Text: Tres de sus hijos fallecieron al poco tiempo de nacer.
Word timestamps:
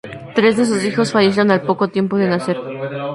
Tres 0.33 0.57
de 0.57 0.65
sus 0.65 0.83
hijos 0.83 1.11
fallecieron 1.11 1.51
al 1.51 1.61
poco 1.61 1.89
tiempo 1.89 2.17
de 2.17 2.27
nacer. 2.27 2.57